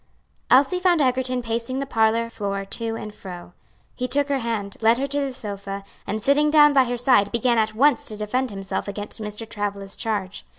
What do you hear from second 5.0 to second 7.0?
to the sofa, and sitting down by her